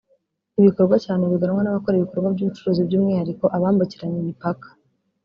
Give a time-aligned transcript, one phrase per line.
[0.59, 4.67] ibikorwa cyane biganwa n’abakora ibikorwa by’ubucuruzi by’umwihariko abambukiranya imipaka